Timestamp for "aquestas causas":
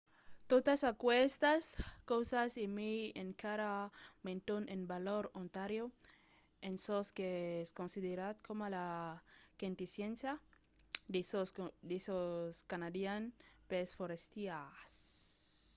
0.93-2.51